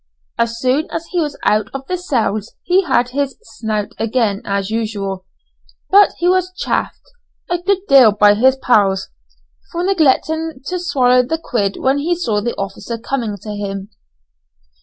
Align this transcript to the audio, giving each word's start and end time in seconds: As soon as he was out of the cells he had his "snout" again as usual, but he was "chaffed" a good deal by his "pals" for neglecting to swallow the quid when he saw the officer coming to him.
As 0.39 0.57
soon 0.59 0.87
as 0.89 1.05
he 1.11 1.19
was 1.21 1.37
out 1.45 1.69
of 1.75 1.85
the 1.85 1.95
cells 1.95 2.55
he 2.63 2.85
had 2.85 3.09
his 3.09 3.37
"snout" 3.43 3.91
again 3.99 4.41
as 4.45 4.71
usual, 4.71 5.27
but 5.91 6.13
he 6.17 6.27
was 6.27 6.51
"chaffed" 6.57 7.11
a 7.51 7.59
good 7.59 7.85
deal 7.87 8.11
by 8.11 8.33
his 8.33 8.55
"pals" 8.57 9.09
for 9.71 9.83
neglecting 9.83 10.53
to 10.65 10.79
swallow 10.79 11.21
the 11.21 11.37
quid 11.37 11.77
when 11.77 11.99
he 11.99 12.15
saw 12.15 12.41
the 12.41 12.55
officer 12.55 12.97
coming 12.97 13.37
to 13.43 13.51
him. 13.51 13.91